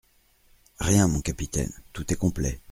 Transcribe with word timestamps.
Rien, 0.79 1.07
mon 1.07 1.21
capitaine, 1.21 1.71
tout 1.93 2.11
est 2.11 2.15
complet. 2.15 2.59